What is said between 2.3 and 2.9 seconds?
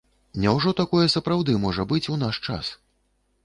час?